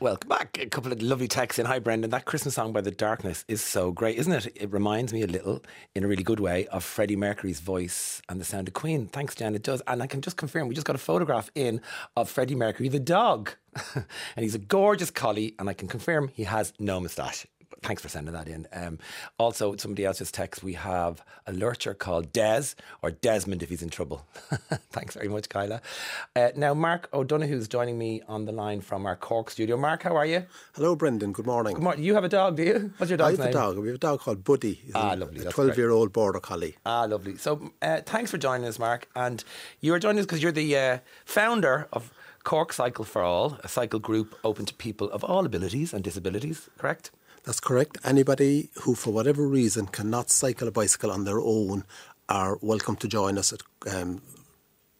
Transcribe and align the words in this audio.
Welcome 0.00 0.30
back. 0.30 0.56
A 0.58 0.64
couple 0.64 0.92
of 0.92 1.02
lovely 1.02 1.28
texts 1.28 1.58
in. 1.58 1.66
Hi, 1.66 1.78
Brendan. 1.78 2.08
That 2.08 2.24
Christmas 2.24 2.54
song 2.54 2.72
by 2.72 2.80
The 2.80 2.90
Darkness 2.90 3.44
is 3.48 3.62
so 3.62 3.92
great, 3.92 4.16
isn't 4.16 4.32
it? 4.32 4.46
It 4.56 4.72
reminds 4.72 5.12
me 5.12 5.20
a 5.20 5.26
little, 5.26 5.62
in 5.94 6.04
a 6.04 6.08
really 6.08 6.22
good 6.22 6.40
way, 6.40 6.66
of 6.68 6.84
Freddie 6.84 7.16
Mercury's 7.16 7.60
voice 7.60 8.22
and 8.26 8.40
the 8.40 8.44
sound 8.46 8.66
of 8.66 8.72
Queen. 8.72 9.08
Thanks, 9.08 9.34
Jan. 9.34 9.54
It 9.54 9.62
does. 9.62 9.82
And 9.86 10.02
I 10.02 10.06
can 10.06 10.22
just 10.22 10.38
confirm, 10.38 10.68
we 10.68 10.74
just 10.74 10.86
got 10.86 10.96
a 10.96 10.98
photograph 10.98 11.50
in 11.54 11.82
of 12.16 12.30
Freddie 12.30 12.54
Mercury, 12.54 12.88
the 12.88 12.98
dog. 12.98 13.50
and 13.94 14.06
he's 14.38 14.54
a 14.54 14.58
gorgeous 14.58 15.10
collie, 15.10 15.54
and 15.58 15.68
I 15.68 15.74
can 15.74 15.86
confirm 15.86 16.28
he 16.28 16.44
has 16.44 16.72
no 16.78 16.98
moustache 16.98 17.46
thanks 17.82 18.02
for 18.02 18.08
sending 18.08 18.34
that 18.34 18.48
in. 18.48 18.66
Um, 18.72 18.98
also, 19.38 19.76
somebody 19.76 20.04
else's 20.04 20.30
text, 20.30 20.62
we 20.62 20.74
have 20.74 21.24
a 21.46 21.52
lurcher 21.52 21.94
called 21.94 22.32
Des, 22.32 22.74
or 23.02 23.10
Desmond 23.10 23.62
if 23.62 23.68
he's 23.68 23.82
in 23.82 23.90
trouble. 23.90 24.26
thanks 24.90 25.14
very 25.14 25.28
much, 25.28 25.48
Kyla. 25.48 25.80
Uh, 26.36 26.50
now, 26.56 26.74
Mark 26.74 27.08
O'Donoghue 27.12 27.56
is 27.56 27.68
joining 27.68 27.98
me 27.98 28.22
on 28.28 28.44
the 28.44 28.52
line 28.52 28.80
from 28.80 29.06
our 29.06 29.16
Cork 29.16 29.50
studio. 29.50 29.76
Mark, 29.76 30.02
how 30.02 30.16
are 30.16 30.26
you? 30.26 30.44
Hello, 30.74 30.94
Brendan. 30.94 31.32
Good 31.32 31.46
morning. 31.46 31.74
Good 31.74 31.82
morning. 31.82 32.04
You 32.04 32.14
have 32.14 32.24
a 32.24 32.28
dog, 32.28 32.56
do 32.56 32.62
you? 32.62 32.92
What's 32.98 33.10
your 33.10 33.16
dog's 33.16 33.38
name? 33.38 33.42
I 33.42 33.46
have 33.46 33.54
name? 33.54 33.62
a 33.62 33.74
dog. 33.74 33.78
We 33.78 33.88
have 33.88 33.96
a 33.96 33.98
dog 33.98 34.20
called 34.20 34.44
Buddy. 34.44 34.74
He's 34.74 34.94
ah, 34.94 35.14
a, 35.14 35.16
lovely. 35.16 35.44
A 35.44 35.50
12 35.50 35.76
year 35.76 35.90
old 35.90 36.12
border 36.12 36.40
collie. 36.40 36.76
Ah, 36.84 37.04
lovely. 37.04 37.36
So, 37.36 37.72
uh, 37.82 38.00
thanks 38.04 38.30
for 38.30 38.38
joining 38.38 38.66
us, 38.66 38.78
Mark. 38.78 39.08
And 39.16 39.42
you 39.80 39.94
are 39.94 39.98
joining 39.98 40.20
us 40.20 40.26
because 40.26 40.42
you're 40.42 40.52
the 40.52 40.76
uh, 40.76 40.98
founder 41.24 41.88
of 41.92 42.12
Cork 42.44 42.72
Cycle 42.72 43.04
for 43.04 43.22
All, 43.22 43.58
a 43.62 43.68
cycle 43.68 44.00
group 44.00 44.34
open 44.44 44.64
to 44.64 44.74
people 44.74 45.10
of 45.10 45.22
all 45.22 45.44
abilities 45.44 45.92
and 45.92 46.02
disabilities, 46.02 46.70
correct? 46.78 47.10
That's 47.44 47.60
correct. 47.60 47.98
Anybody 48.04 48.70
who, 48.82 48.94
for 48.94 49.12
whatever 49.12 49.46
reason, 49.46 49.86
cannot 49.86 50.30
cycle 50.30 50.68
a 50.68 50.70
bicycle 50.70 51.10
on 51.10 51.24
their 51.24 51.40
own 51.40 51.84
are 52.28 52.58
welcome 52.60 52.96
to 52.96 53.08
join 53.08 53.38
us 53.38 53.52
at 53.52 53.62
um, 53.92 54.22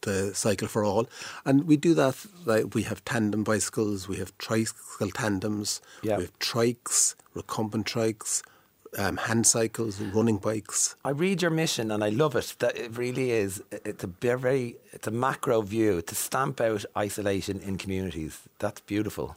the 0.03 0.35
Cycle 0.35 0.67
for 0.67 0.83
All. 0.85 1.09
And 1.45 1.65
we 1.65 1.77
do 1.77 1.95
that. 1.95 2.17
Like, 2.45 2.75
we 2.75 2.83
have 2.85 3.05
tandem 3.05 3.45
bicycles, 3.45 4.09
we 4.09 4.17
have 4.17 4.37
tricycle 4.39 5.11
tandems, 5.11 5.81
we 6.03 6.11
have 6.11 6.39
trikes, 6.39 7.15
recumbent 7.35 7.87
trikes, 7.87 8.43
um, 8.99 9.19
hand 9.19 9.47
cycles, 9.47 10.01
running 10.01 10.39
bikes. 10.39 10.97
I 11.05 11.11
read 11.11 11.43
your 11.43 11.51
mission 11.51 11.91
and 11.91 12.03
I 12.03 12.09
love 12.09 12.35
it. 12.35 12.57
That 12.59 12.77
it 12.77 12.97
really 12.97 13.31
is. 13.31 13.63
It's 13.71 14.03
a 14.03 14.09
very, 14.09 14.77
it's 14.93 15.07
a 15.07 15.13
macro 15.13 15.63
view 15.63 16.03
to 16.03 16.15
stamp 16.15 16.61
out 16.61 16.85
isolation 16.97 17.61
in 17.61 17.79
communities. 17.79 18.41
That's 18.59 18.81
beautiful. 18.81 19.37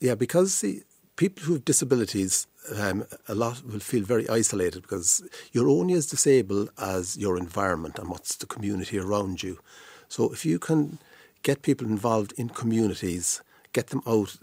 Yeah, 0.00 0.14
because 0.14 0.54
see, 0.54 0.82
people 1.18 1.44
who 1.44 1.54
have 1.54 1.64
disabilities, 1.64 2.46
um, 2.76 3.04
a 3.26 3.34
lot 3.34 3.62
will 3.66 3.80
feel 3.80 4.04
very 4.04 4.26
isolated 4.28 4.82
because 4.82 5.22
you're 5.52 5.68
only 5.68 5.94
as 5.94 6.06
disabled 6.06 6.70
as 6.78 7.18
your 7.18 7.36
environment 7.36 7.98
and 7.98 8.08
what's 8.08 8.36
the 8.36 8.46
community 8.46 8.98
around 8.98 9.42
you. 9.42 9.58
So 10.08 10.32
if 10.32 10.46
you 10.46 10.58
can 10.60 10.98
get 11.42 11.62
people 11.62 11.88
involved 11.88 12.32
in 12.36 12.48
communities, 12.48 13.42
get 13.72 13.88
them 13.88 14.02
out 14.06 14.36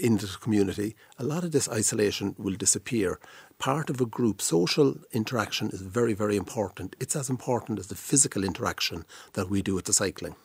into 0.00 0.26
the 0.26 0.38
community, 0.38 0.94
a 1.18 1.24
lot 1.24 1.42
of 1.42 1.50
this 1.50 1.68
isolation 1.68 2.36
will 2.38 2.54
disappear. 2.54 3.18
Part 3.58 3.90
of 3.90 4.00
a 4.00 4.06
group, 4.06 4.40
social 4.40 4.94
interaction 5.12 5.70
is 5.70 5.82
very, 5.82 6.14
very 6.14 6.36
important. 6.36 6.94
It's 7.00 7.16
as 7.16 7.28
important 7.28 7.80
as 7.80 7.88
the 7.88 7.96
physical 7.96 8.44
interaction 8.44 9.04
that 9.32 9.50
we 9.50 9.62
do 9.62 9.74
with 9.74 9.86
the 9.86 9.92
cycling. 9.92 10.36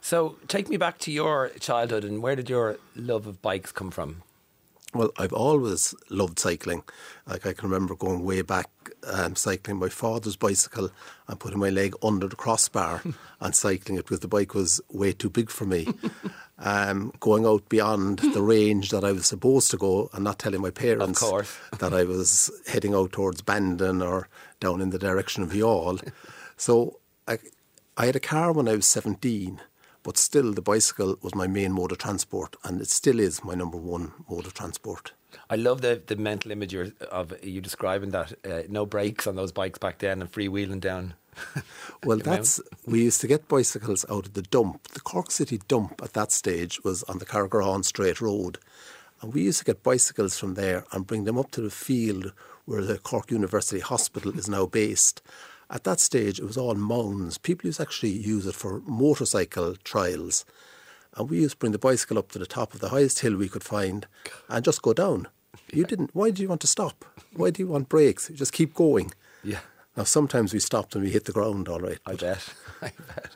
So 0.00 0.36
take 0.48 0.70
me 0.70 0.78
back 0.78 0.96
to 1.00 1.12
your 1.12 1.50
childhood 1.60 2.04
and 2.04 2.22
where 2.22 2.36
did 2.36 2.48
your 2.48 2.78
love 2.96 3.26
of 3.26 3.42
bikes 3.42 3.70
come 3.70 3.90
from? 3.90 4.22
Well, 4.92 5.12
I've 5.16 5.32
always 5.32 5.94
loved 6.08 6.40
cycling. 6.40 6.82
Like 7.26 7.46
I 7.46 7.52
can 7.52 7.68
remember 7.68 7.94
going 7.94 8.24
way 8.24 8.42
back 8.42 8.68
um, 9.06 9.36
cycling 9.36 9.78
my 9.78 9.88
father's 9.88 10.34
bicycle 10.34 10.90
and 11.28 11.38
putting 11.38 11.60
my 11.60 11.70
leg 11.70 11.94
under 12.02 12.26
the 12.26 12.34
crossbar 12.36 13.02
and 13.40 13.54
cycling 13.54 13.98
it 13.98 14.04
because 14.04 14.20
the 14.20 14.28
bike 14.28 14.54
was 14.54 14.80
way 14.90 15.12
too 15.12 15.30
big 15.30 15.48
for 15.48 15.64
me. 15.64 15.86
um, 16.58 17.12
going 17.20 17.46
out 17.46 17.68
beyond 17.68 18.18
the 18.18 18.42
range 18.42 18.90
that 18.90 19.04
I 19.04 19.12
was 19.12 19.26
supposed 19.26 19.70
to 19.70 19.76
go 19.76 20.10
and 20.12 20.24
not 20.24 20.40
telling 20.40 20.60
my 20.60 20.70
parents 20.70 21.20
that 21.78 21.94
I 21.94 22.02
was 22.04 22.50
heading 22.66 22.94
out 22.94 23.12
towards 23.12 23.42
Bandon 23.42 24.02
or 24.02 24.28
down 24.58 24.80
in 24.80 24.90
the 24.90 24.98
direction 24.98 25.42
of 25.42 25.50
Youghal. 25.50 26.06
So 26.56 26.98
I, 27.26 27.38
I 27.96 28.04
had 28.04 28.16
a 28.16 28.20
car 28.20 28.52
when 28.52 28.68
I 28.68 28.76
was 28.76 28.84
17 28.84 29.62
but 30.10 30.18
still 30.18 30.52
the 30.52 30.60
bicycle 30.60 31.16
was 31.22 31.36
my 31.36 31.46
main 31.46 31.70
mode 31.70 31.92
of 31.92 31.98
transport 31.98 32.56
and 32.64 32.80
it 32.80 32.88
still 32.88 33.20
is 33.20 33.44
my 33.44 33.54
number 33.54 33.76
one 33.76 34.10
mode 34.28 34.44
of 34.44 34.52
transport. 34.52 35.12
I 35.48 35.54
love 35.54 35.82
the, 35.82 36.02
the 36.04 36.16
mental 36.16 36.50
image 36.50 36.74
of 36.74 37.32
you 37.44 37.60
describing 37.60 38.10
that. 38.10 38.32
Uh, 38.44 38.62
no 38.68 38.86
brakes 38.86 39.28
on 39.28 39.36
those 39.36 39.52
bikes 39.52 39.78
back 39.78 39.98
then 39.98 40.20
and 40.20 40.32
freewheeling 40.32 40.80
down. 40.80 41.14
Well, 42.04 42.18
that's 42.18 42.60
we 42.84 43.04
used 43.04 43.20
to 43.20 43.28
get 43.28 43.46
bicycles 43.46 44.04
out 44.10 44.26
of 44.26 44.32
the 44.32 44.42
dump. 44.42 44.88
The 44.88 45.00
Cork 45.00 45.30
City 45.30 45.60
dump 45.68 46.00
at 46.02 46.14
that 46.14 46.32
stage 46.32 46.82
was 46.82 47.04
on 47.04 47.18
the 47.18 47.26
Carrigrohane 47.26 47.84
Straight 47.84 48.20
Road, 48.20 48.58
and 49.22 49.32
we 49.32 49.42
used 49.42 49.60
to 49.60 49.64
get 49.64 49.84
bicycles 49.84 50.36
from 50.36 50.54
there 50.54 50.86
and 50.90 51.06
bring 51.06 51.22
them 51.22 51.38
up 51.38 51.52
to 51.52 51.60
the 51.60 51.70
field 51.70 52.32
where 52.64 52.82
the 52.82 52.98
Cork 52.98 53.30
University 53.30 53.80
Hospital 53.80 54.36
is 54.36 54.48
now 54.48 54.66
based. 54.66 55.22
At 55.70 55.84
that 55.84 56.00
stage, 56.00 56.40
it 56.40 56.44
was 56.44 56.56
all 56.56 56.74
mounds. 56.74 57.38
People 57.38 57.68
used 57.68 57.76
to 57.76 57.82
actually 57.82 58.10
use 58.10 58.44
it 58.44 58.56
for 58.56 58.80
motorcycle 58.80 59.76
trials, 59.84 60.44
and 61.16 61.30
we 61.30 61.38
used 61.40 61.52
to 61.52 61.58
bring 61.58 61.72
the 61.72 61.78
bicycle 61.78 62.18
up 62.18 62.32
to 62.32 62.38
the 62.40 62.46
top 62.46 62.74
of 62.74 62.80
the 62.80 62.88
highest 62.88 63.20
hill 63.20 63.36
we 63.36 63.48
could 63.48 63.62
find 63.62 64.06
and 64.48 64.64
just 64.64 64.82
go 64.82 64.92
down. 64.92 65.28
You 65.72 65.84
didn't. 65.84 66.10
Why 66.12 66.30
do 66.30 66.42
you 66.42 66.48
want 66.48 66.60
to 66.62 66.66
stop? 66.66 67.04
Why 67.34 67.50
do 67.50 67.62
you 67.62 67.68
want 67.68 67.88
brakes? 67.88 68.28
You 68.28 68.36
just 68.36 68.52
keep 68.52 68.74
going. 68.74 69.12
Yeah. 69.44 69.60
Now, 69.96 70.04
sometimes 70.04 70.52
we 70.52 70.58
stopped 70.58 70.94
and 70.94 71.04
we 71.04 71.10
hit 71.10 71.24
the 71.24 71.32
ground, 71.32 71.68
all 71.68 71.80
right. 71.80 71.98
I 72.06 72.14
bet. 72.14 72.52
I 72.82 72.92
bet. 73.14 73.30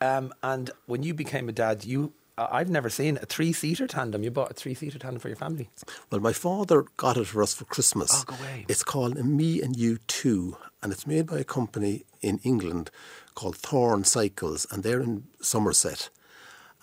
Um, 0.00 0.34
and 0.42 0.70
when 0.86 1.02
you 1.02 1.14
became 1.14 1.48
a 1.48 1.52
dad, 1.52 1.84
you 1.84 2.12
I've 2.50 2.70
never 2.70 2.88
seen 2.88 3.18
a 3.20 3.26
three 3.26 3.52
seater 3.52 3.86
tandem. 3.86 4.22
You 4.22 4.30
bought 4.30 4.50
a 4.50 4.54
three 4.54 4.74
seater 4.74 4.98
tandem 4.98 5.20
for 5.20 5.28
your 5.28 5.36
family. 5.36 5.68
Well, 6.10 6.20
my 6.20 6.32
father 6.32 6.84
got 6.96 7.16
it 7.16 7.26
for 7.26 7.42
us 7.42 7.54
for 7.54 7.64
Christmas. 7.64 8.10
Oh, 8.12 8.24
go 8.26 8.34
away. 8.36 8.66
It's 8.68 8.84
called 8.84 9.22
Me 9.24 9.60
and 9.62 9.76
You 9.76 9.98
Two, 10.06 10.56
and 10.82 10.92
it's 10.92 11.06
made 11.06 11.26
by 11.26 11.38
a 11.38 11.44
company 11.44 12.04
in 12.20 12.40
England 12.42 12.90
called 13.34 13.56
Thorn 13.56 14.04
Cycles, 14.04 14.66
and 14.70 14.82
they're 14.82 15.00
in 15.00 15.24
Somerset. 15.40 16.10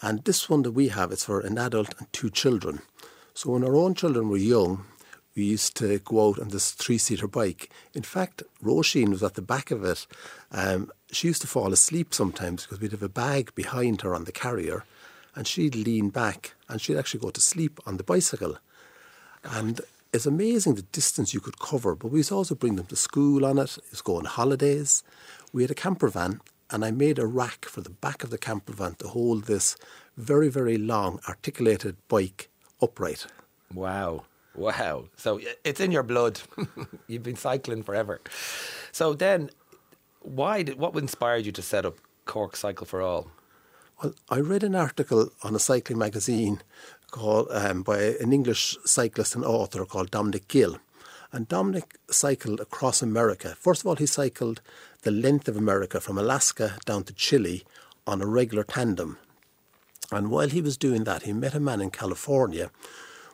And 0.02 0.24
this 0.24 0.50
one 0.50 0.62
that 0.64 0.72
we 0.72 0.88
have, 0.90 1.12
it's 1.12 1.26
for 1.26 1.42
an 1.42 1.58
adult 1.58 1.94
and 2.00 2.12
two 2.14 2.30
children. 2.30 2.82
So 3.34 3.52
when 3.52 3.64
our 3.64 3.76
own 3.76 3.96
children 3.96 4.30
were 4.30 4.38
young, 4.38 4.86
we 5.36 5.44
used 5.44 5.76
to 5.78 6.00
go 6.00 6.30
out 6.30 6.40
on 6.40 6.50
this 6.50 6.72
three-seater 6.72 7.28
bike. 7.28 7.70
In 7.94 8.04
fact, 8.04 8.44
Roisin 8.64 9.10
was 9.10 9.24
at 9.24 9.36
the 9.36 9.42
back 9.42 9.72
of 9.72 9.84
it. 9.84 10.08
Um, 10.52 10.92
she 11.12 11.28
used 11.28 11.42
to 11.42 11.48
fall 11.48 11.72
asleep 11.72 12.14
sometimes 12.14 12.64
because 12.64 12.82
we'd 12.82 12.92
have 12.92 13.04
a 13.04 13.10
bag 13.10 13.54
behind 13.56 14.02
her 14.02 14.14
on 14.16 14.26
the 14.26 14.32
carrier, 14.32 14.84
and 15.36 15.48
she'd 15.48 15.76
lean 15.76 16.10
back 16.10 16.54
and 16.68 16.82
she'd 16.82 16.98
actually 16.98 17.20
go 17.20 17.30
to 17.30 17.42
sleep 17.42 17.80
on 17.86 17.98
the 17.98 18.04
bicycle. 18.04 18.58
And 19.44 19.82
it's 20.12 20.26
amazing 20.26 20.76
the 20.76 20.82
distance 20.82 21.34
you 21.34 21.40
could 21.40 21.60
cover. 21.60 21.96
But 21.96 22.10
we 22.12 22.20
used 22.20 22.30
to 22.30 22.36
also 22.36 22.56
bring 22.56 22.76
them 22.76 22.88
to 22.88 22.96
school 22.96 23.46
on 23.46 23.58
it. 23.58 23.78
It 23.78 23.92
was 23.92 24.02
go 24.02 24.18
on 24.18 24.26
holidays. 24.26 25.04
We 25.54 25.64
had 25.64 25.72
a 25.72 25.76
camper 25.76 26.10
van, 26.10 26.42
and 26.70 26.84
I 26.84 26.92
made 26.92 27.20
a 27.20 27.26
rack 27.26 27.66
for 27.66 27.82
the 27.82 27.90
back 27.90 28.24
of 28.24 28.30
the 28.30 28.38
camper 28.38 28.74
van 28.74 28.96
to 28.96 29.08
hold 29.08 29.46
this 29.46 29.76
very, 30.18 30.50
very 30.50 30.78
long 30.78 31.20
articulated 31.28 31.96
bike 32.08 32.50
upright. 32.82 33.28
Wow. 33.74 34.26
Wow. 34.56 35.06
So 35.16 35.40
it's 35.64 35.80
in 35.80 35.92
your 35.92 36.04
blood. 36.04 36.42
You've 37.08 37.24
been 37.24 37.36
cycling 37.36 37.84
forever. 37.84 38.20
So 38.92 39.14
then, 39.14 39.52
why 40.22 40.64
did 40.64 40.78
what 40.78 40.96
inspired 40.96 41.46
you 41.46 41.52
to 41.54 41.62
set 41.62 41.86
up 41.86 41.98
Cork 42.26 42.56
Cycle 42.56 42.86
for 42.86 43.02
All? 43.02 43.28
Well, 44.02 44.14
I 44.30 44.40
read 44.40 44.64
an 44.64 44.76
article 44.76 45.30
on 45.44 45.54
a 45.56 45.60
cycling 45.60 46.00
magazine 46.00 46.62
called 47.12 47.50
um, 47.52 47.84
by 47.84 48.02
an 48.22 48.32
English 48.32 48.78
cyclist 48.86 49.36
and 49.36 49.44
author 49.44 49.84
called 49.84 50.10
Dominic 50.10 50.48
Gill. 50.48 50.78
And 51.34 51.50
Dominic 51.50 51.98
cycled 52.10 52.62
across 52.62 53.02
America. 53.02 53.58
First 53.60 53.82
of 53.82 53.88
all, 53.88 53.98
he 53.98 54.06
cycled 54.06 54.62
the 55.02 55.12
length 55.12 55.50
of 55.50 55.58
America 55.58 56.00
from 56.00 56.18
Alaska 56.18 56.78
down 56.86 57.04
to 57.04 57.14
Chile 57.14 57.66
on 58.08 58.22
a 58.22 58.26
regular 58.26 58.64
tandem. 58.64 59.18
And 60.14 60.32
while 60.32 60.48
he 60.48 60.62
was 60.62 60.78
doing 60.78 61.04
that, 61.04 61.24
he 61.24 61.34
met 61.34 61.54
a 61.54 61.60
man 61.60 61.82
in 61.82 61.92
California 61.92 62.72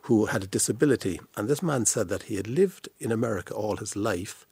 who 0.03 0.25
had 0.25 0.44
a 0.44 0.47
disability. 0.47 1.21
And 1.38 1.47
this 1.47 1.62
man 1.62 1.85
said 1.85 2.09
that 2.09 2.23
he 2.23 2.38
had 2.38 2.47
lived 2.47 2.89
in 3.00 3.12
America 3.12 3.53
all 3.53 3.77
his 3.77 3.95
life, 3.95 4.47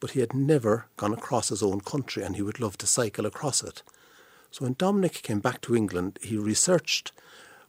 but 0.00 0.10
he 0.10 0.18
had 0.18 0.34
never 0.34 0.86
gone 0.96 1.12
across 1.12 1.50
his 1.50 1.62
own 1.62 1.82
country 1.82 2.24
and 2.24 2.34
he 2.34 2.42
would 2.42 2.58
love 2.58 2.76
to 2.78 2.86
cycle 2.88 3.26
across 3.26 3.62
it. 3.62 3.84
So 4.52 4.66
when 4.66 4.74
Dominic 4.76 5.22
came 5.22 5.40
back 5.40 5.62
to 5.62 5.74
England, 5.74 6.18
he 6.20 6.36
researched 6.36 7.12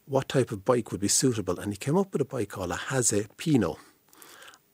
what 0.06 0.28
type 0.28 0.52
of 0.52 0.66
bike 0.66 0.92
would 0.92 1.00
be 1.00 1.08
suitable 1.08 1.58
and 1.58 1.72
he 1.72 1.78
came 1.78 1.98
up 1.98 2.12
with 2.12 2.22
a 2.22 2.26
bike 2.26 2.50
called 2.50 2.72
a 2.72 2.76
Hase 2.76 3.26
Pino. 3.38 3.78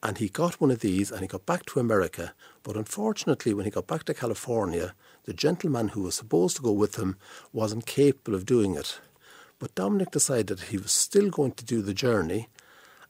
And 0.02 0.18
he 0.18 0.28
got 0.28 0.60
one 0.60 0.72
of 0.72 0.80
these 0.80 1.12
and 1.12 1.22
he 1.22 1.28
got 1.28 1.46
back 1.46 1.68
to 1.68 1.80
America. 1.80 2.34
But 2.64 2.78
unfortunately, 2.78 3.54
when 3.54 3.66
he 3.66 3.70
got 3.70 3.86
back 3.86 4.06
to 4.06 4.16
California, 4.16 4.96
the 5.26 5.34
gentleman 5.34 5.90
who 5.90 6.02
was 6.02 6.16
supposed 6.16 6.56
to 6.56 6.64
go 6.64 6.72
with 6.72 6.96
him 6.96 7.16
wasn't 7.54 7.86
capable 7.86 8.34
of 8.34 8.48
doing 8.48 8.74
it. 8.74 9.00
But 9.60 9.76
Dominic 9.76 10.10
decided 10.10 10.62
he 10.62 10.78
was 10.78 10.92
still 10.92 11.30
going 11.30 11.52
to 11.52 11.66
do 11.66 11.84
the 11.84 11.94
journey 11.94 12.50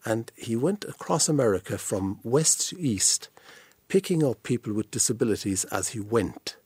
and 0.04 0.30
he 0.36 0.58
went 0.58 0.84
across 0.84 1.30
America 1.30 1.78
from 1.78 2.20
west 2.22 2.68
to 2.70 2.80
east, 2.82 3.30
picking 3.88 4.26
up 4.26 4.44
people 4.44 4.74
with 4.74 4.92
disabilities 4.92 5.64
as 5.66 5.90
he 5.90 6.02
went. 6.02 6.58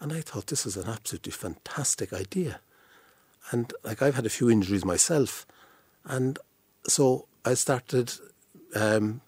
And 0.00 0.12
I 0.12 0.20
thought 0.20 0.46
this 0.46 0.66
is 0.66 0.76
an 0.76 0.88
absolutely 0.88 1.32
fantastic 1.32 2.12
idea. 2.12 2.60
And 3.50 3.72
like 3.84 4.00
I've 4.02 4.14
had 4.14 4.26
a 4.26 4.30
few 4.30 4.50
injuries 4.50 4.84
myself, 4.84 5.46
And 6.04 6.38
so 6.86 7.26
I 7.44 7.54
started 7.54 8.12
um, 8.74 9.20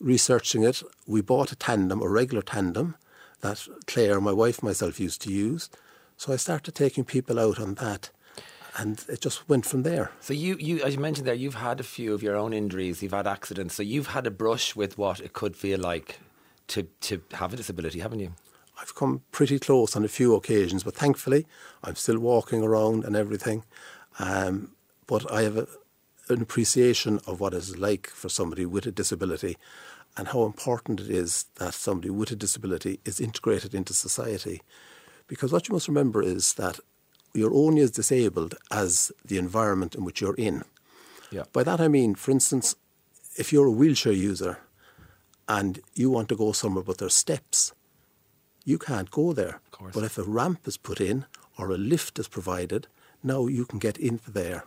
researching 0.00 0.62
it. 0.62 0.82
We 1.06 1.22
bought 1.22 1.52
a 1.52 1.56
tandem, 1.56 2.02
a 2.02 2.08
regular 2.08 2.42
tandem, 2.42 2.96
that 3.40 3.66
Claire, 3.86 4.20
my 4.20 4.32
wife, 4.32 4.62
myself 4.62 5.00
used 5.00 5.22
to 5.22 5.32
use. 5.32 5.70
So 6.16 6.32
I 6.32 6.36
started 6.36 6.74
taking 6.74 7.04
people 7.04 7.38
out 7.38 7.58
on 7.60 7.74
that 7.74 8.10
and 8.76 9.04
it 9.08 9.20
just 9.20 9.48
went 9.48 9.66
from 9.66 9.82
there. 9.82 10.12
So 10.20 10.32
you, 10.32 10.56
you, 10.58 10.82
as 10.82 10.94
you 10.94 11.00
mentioned 11.00 11.26
there, 11.26 11.34
you've 11.34 11.54
had 11.54 11.80
a 11.80 11.82
few 11.82 12.14
of 12.14 12.22
your 12.22 12.36
own 12.36 12.52
injuries, 12.52 13.02
you've 13.02 13.12
had 13.12 13.26
accidents, 13.26 13.74
so 13.74 13.82
you've 13.82 14.08
had 14.08 14.26
a 14.26 14.30
brush 14.30 14.76
with 14.76 14.96
what 14.96 15.20
it 15.20 15.32
could 15.32 15.56
feel 15.56 15.80
like 15.80 16.20
to 16.68 16.84
to 17.00 17.22
have 17.32 17.52
a 17.52 17.56
disability, 17.56 17.98
haven't 18.00 18.20
you? 18.20 18.32
I've 18.80 18.94
come 18.94 19.22
pretty 19.32 19.58
close 19.58 19.96
on 19.96 20.04
a 20.04 20.08
few 20.08 20.34
occasions, 20.34 20.84
but 20.84 20.94
thankfully 20.94 21.46
I'm 21.82 21.96
still 21.96 22.18
walking 22.18 22.62
around 22.62 23.04
and 23.04 23.16
everything. 23.16 23.64
Um, 24.18 24.72
but 25.06 25.30
I 25.32 25.42
have 25.42 25.56
a, 25.56 25.66
an 26.28 26.42
appreciation 26.42 27.20
of 27.26 27.40
what 27.40 27.54
it's 27.54 27.76
like 27.76 28.08
for 28.08 28.28
somebody 28.28 28.66
with 28.66 28.86
a 28.86 28.92
disability 28.92 29.56
and 30.16 30.28
how 30.28 30.44
important 30.44 31.00
it 31.00 31.10
is 31.10 31.46
that 31.56 31.74
somebody 31.74 32.10
with 32.10 32.30
a 32.30 32.36
disability 32.36 33.00
is 33.04 33.20
integrated 33.20 33.74
into 33.74 33.92
society. 33.92 34.62
Because 35.26 35.52
what 35.52 35.68
you 35.68 35.72
must 35.72 35.88
remember 35.88 36.22
is 36.22 36.54
that 36.54 36.80
you're 37.34 37.54
only 37.54 37.82
as 37.82 37.90
disabled 37.90 38.54
as 38.70 39.12
the 39.24 39.38
environment 39.38 39.94
in 39.94 40.04
which 40.04 40.20
you're 40.20 40.34
in. 40.34 40.64
Yeah. 41.30 41.44
By 41.52 41.62
that 41.64 41.80
I 41.80 41.88
mean, 41.88 42.14
for 42.14 42.30
instance, 42.30 42.74
if 43.36 43.52
you're 43.52 43.66
a 43.66 43.70
wheelchair 43.70 44.12
user 44.12 44.58
and 45.46 45.80
you 45.94 46.10
want 46.10 46.28
to 46.30 46.36
go 46.36 46.52
somewhere 46.52 46.84
but 46.84 46.98
there's 46.98 47.14
steps, 47.14 47.72
you 48.68 48.78
can't 48.78 49.10
go 49.10 49.32
there. 49.32 49.60
But 49.94 50.04
if 50.04 50.18
a 50.18 50.22
ramp 50.22 50.68
is 50.68 50.76
put 50.76 51.00
in 51.00 51.24
or 51.56 51.70
a 51.70 51.78
lift 51.78 52.18
is 52.18 52.28
provided, 52.28 52.86
now 53.22 53.46
you 53.46 53.64
can 53.64 53.78
get 53.78 53.96
into 53.96 54.30
there. 54.30 54.64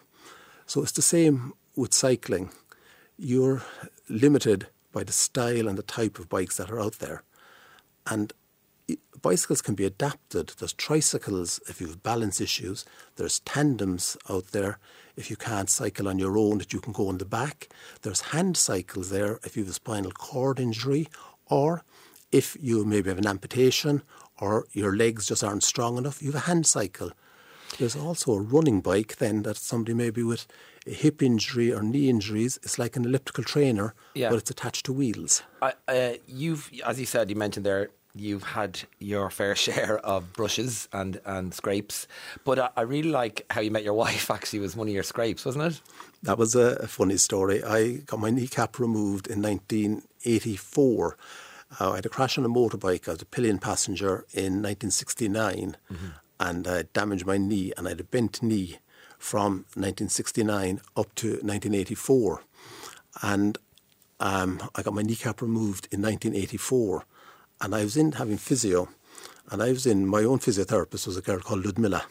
So 0.65 0.81
it's 0.81 0.92
the 0.92 1.03
same 1.03 1.53
with 1.75 1.94
cycling. 1.94 2.50
You're 3.15 3.62
limited 4.09 4.68
by 4.92 5.03
the 5.03 5.12
style 5.12 5.68
and 5.68 5.77
the 5.77 5.83
type 5.83 6.18
of 6.18 6.30
bikes 6.30 6.57
that 6.57 6.71
are 6.71 6.80
out 6.80 6.98
there. 6.98 7.21
And 8.07 8.33
bicycles 9.21 9.62
can 9.62 9.75
be 9.75 9.86
adapted. 9.86 10.53
There's 10.57 10.74
tricycles 10.74 11.59
if 11.69 11.80
you 11.80 11.86
have 11.86 12.01
balance 12.01 12.42
issues. 12.42 12.83
There's 13.18 13.39
tandems 13.42 14.18
out 14.27 14.48
there 14.48 14.80
if 15.15 15.30
you 15.30 15.36
can't 15.36 15.69
cycle 15.69 16.07
on 16.07 16.18
your 16.18 16.39
own 16.39 16.57
that 16.57 16.74
you 16.74 16.80
can 16.80 16.94
go 16.94 17.07
on 17.07 17.19
the 17.19 17.25
back. 17.25 17.69
There's 18.01 18.21
hand 18.21 18.57
cycles 18.57 19.12
there 19.12 19.39
if 19.44 19.56
you 19.56 19.63
have 19.63 19.71
a 19.71 19.75
spinal 19.75 20.12
cord 20.12 20.59
injury 20.59 21.07
or 21.45 21.83
if 22.31 22.57
you 22.59 22.85
maybe 22.85 23.09
have 23.09 23.17
an 23.17 23.27
amputation 23.27 24.01
or 24.39 24.65
your 24.71 24.95
legs 24.95 25.27
just 25.27 25.43
aren't 25.43 25.63
strong 25.63 25.97
enough, 25.97 26.21
you 26.21 26.31
have 26.31 26.43
a 26.43 26.45
hand 26.47 26.65
cycle. 26.65 27.11
There's 27.77 27.95
also 27.95 28.33
a 28.33 28.41
running 28.41 28.81
bike 28.81 29.17
then 29.17 29.43
that 29.43 29.57
somebody 29.57 29.93
maybe 29.93 30.23
with 30.23 30.45
a 30.87 30.91
hip 30.91 31.21
injury 31.21 31.73
or 31.73 31.81
knee 31.81 32.09
injuries, 32.09 32.59
it's 32.63 32.77
like 32.77 32.95
an 32.95 33.05
elliptical 33.05 33.43
trainer, 33.43 33.93
yeah. 34.13 34.29
but 34.29 34.37
it's 34.37 34.51
attached 34.51 34.85
to 34.85 34.93
wheels. 34.93 35.43
Uh, 35.61 35.71
uh, 35.87 36.13
you've, 36.27 36.69
as 36.85 36.99
you 36.99 37.05
said, 37.05 37.29
you 37.29 37.35
mentioned 37.35 37.65
there, 37.65 37.89
you've 38.13 38.43
had 38.43 38.81
your 38.99 39.29
fair 39.29 39.55
share 39.65 39.99
of 39.99 40.33
brushes 40.33 40.89
and, 40.91 41.21
and 41.25 41.53
scrapes. 41.53 42.07
But 42.43 42.59
I, 42.59 42.69
I, 42.77 42.81
really 42.81 43.09
like 43.09 43.45
how 43.49 43.61
you 43.61 43.71
met 43.71 43.83
your 43.83 43.93
wife, 43.93 44.29
actually, 44.31 44.59
was 44.59 44.75
one 44.75 44.87
of 44.87 44.93
your 44.93 45.03
scrapes, 45.03 45.45
wasn't 45.45 45.73
it? 45.73 45.81
That 46.23 46.37
was 46.37 46.55
a, 46.55 46.77
a 46.81 46.87
funny 46.87 47.17
story. 47.17 47.63
I 47.63 47.97
got 48.05 48.19
my 48.19 48.29
kneecap 48.29 48.79
removed 48.79 49.27
in 49.27 49.41
1984. 49.41 51.17
Uh, 51.79 51.91
I 51.91 51.95
had 51.97 52.06
a 52.06 52.09
crash 52.09 52.38
on 52.38 52.45
a 52.45 52.50
motorbike. 52.50 53.07
I 53.07 53.12
was 53.12 53.21
a 53.21 53.25
pillion 53.25 53.59
passenger 53.59 54.25
in 54.33 54.62
1969 54.62 55.77
mm-hmm. 55.91 56.07
and 56.39 56.68
I 56.68 56.83
damaged 56.94 57.25
my 57.25 57.38
knee 57.38 57.71
and 57.77 57.88
I 57.88 57.91
had 57.91 58.00
a 58.00 58.06
bent 58.06 58.44
knee 58.44 58.79
from 59.18 59.65
1969 59.75 60.81
up 60.95 61.13
to 61.15 61.27
1984. 61.27 62.44
And 63.21 63.57
um, 64.19 64.62
I 64.75 64.81
got 64.81 64.94
my 64.94 65.01
kneecap 65.01 65.41
removed 65.41 65.88
in 65.91 66.01
1984 66.01 67.06
and 67.62 67.75
I 67.75 67.83
was 67.83 67.95
in 67.95 68.13
having 68.13 68.38
physio, 68.38 68.89
and 69.51 69.62
I 69.62 69.69
was 69.69 69.85
in 69.85 70.07
my 70.07 70.24
own 70.24 70.39
physiotherapist 70.39 71.06
was 71.06 71.17
a 71.17 71.21
girl 71.21 71.39
called 71.39 71.65
Ludmilla. 71.65 72.06